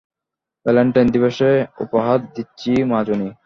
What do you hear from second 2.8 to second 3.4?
মাজুনি।